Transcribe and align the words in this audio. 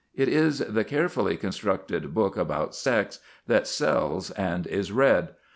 It 0.15 0.29
is 0.29 0.57
the 0.57 0.83
carefully 0.83 1.37
constructed 1.37 2.11
book 2.15 2.35
about 2.35 2.73
sex 2.73 3.19
that 3.45 3.67
sells 3.67 4.31
and 4.31 4.65
is 4.65 4.91
read. 4.91 5.35